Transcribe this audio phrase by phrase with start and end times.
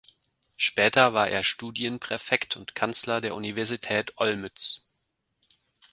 [0.57, 4.87] Später war er Studienpräfekt und Kanzler der Universität Olmütz.